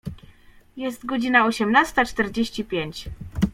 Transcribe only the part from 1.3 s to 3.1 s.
osiemnasta czterdzieści pięć.